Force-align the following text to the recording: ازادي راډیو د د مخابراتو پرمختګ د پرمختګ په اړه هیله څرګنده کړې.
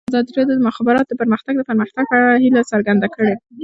ازادي 0.11 0.31
راډیو 0.37 0.57
د 0.57 0.59
د 0.59 0.65
مخابراتو 0.69 1.19
پرمختګ 1.21 1.53
د 1.57 1.61
پرمختګ 1.69 2.03
په 2.07 2.15
اړه 2.19 2.31
هیله 2.43 2.61
څرګنده 2.71 3.07
کړې. 3.15 3.33